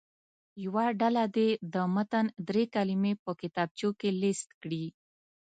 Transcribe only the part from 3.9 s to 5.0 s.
کې لیست کړي.